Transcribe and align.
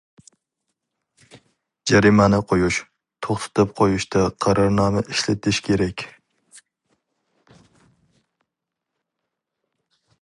جەرىمانە 1.91 2.39
قويۇش، 2.53 2.79
توختىتىپ 3.27 3.75
قويۇشتا 3.81 4.23
قارارنامە 4.47 5.05
ئىشلىتىش 5.11 5.61
كېرەك. 5.69 6.05